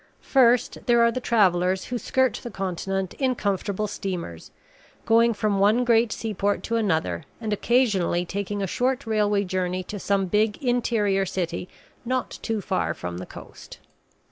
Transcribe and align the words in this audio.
First, 0.23 0.79
there 0.87 1.03
are 1.03 1.11
the 1.11 1.21
travellers 1.21 1.85
who 1.85 1.99
skirt 1.99 2.33
the 2.41 2.49
continent 2.49 3.13
in 3.19 3.35
comfortable 3.35 3.85
steamers, 3.85 4.49
going 5.05 5.31
from 5.31 5.59
one 5.59 5.85
great 5.85 6.11
seaport 6.11 6.63
to 6.63 6.75
another, 6.75 7.23
and 7.39 7.53
occasionally 7.53 8.25
taking 8.25 8.63
a 8.63 8.65
short 8.65 9.05
railway 9.05 9.43
journey 9.43 9.83
to 9.83 9.99
some 9.99 10.25
big 10.25 10.57
interior 10.57 11.27
city 11.27 11.69
not 12.03 12.31
too 12.41 12.61
far 12.61 12.95
from 12.95 13.19
the 13.19 13.27
coast. 13.27 13.77